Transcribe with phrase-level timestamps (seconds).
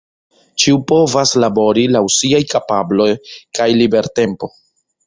[0.63, 3.09] Ĉiu povas labori laŭ siaj kapablo
[3.61, 4.53] kaj libertempo.